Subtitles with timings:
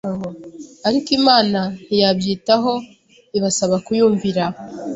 [0.87, 2.73] ariko Imana ntiyabyitaho
[3.37, 4.43] ibasaba kuyumvira